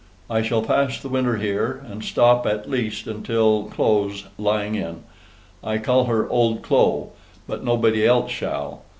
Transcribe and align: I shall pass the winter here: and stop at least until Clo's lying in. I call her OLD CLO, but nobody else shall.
I 0.31 0.41
shall 0.41 0.63
pass 0.63 0.99
the 0.99 1.09
winter 1.09 1.37
here: 1.37 1.85
and 1.87 2.03
stop 2.03 2.47
at 2.47 2.67
least 2.67 3.05
until 3.05 3.65
Clo's 3.65 4.25
lying 4.39 4.73
in. 4.73 5.03
I 5.63 5.77
call 5.77 6.05
her 6.05 6.27
OLD 6.27 6.63
CLO, 6.63 7.11
but 7.47 7.63
nobody 7.63 8.03
else 8.03 8.31
shall. 8.31 8.81